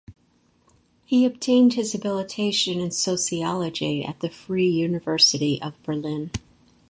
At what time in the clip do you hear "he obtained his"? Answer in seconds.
1.05-1.91